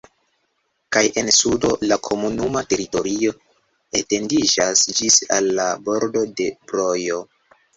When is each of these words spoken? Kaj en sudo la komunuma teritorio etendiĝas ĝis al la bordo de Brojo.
Kaj 0.95 1.01
en 1.21 1.27
sudo 1.39 1.73
la 1.91 1.97
komunuma 2.07 2.63
teritorio 2.73 3.35
etendiĝas 4.01 4.83
ĝis 5.01 5.21
al 5.37 5.53
la 5.63 5.69
bordo 5.91 6.25
de 6.41 6.53
Brojo. 6.73 7.23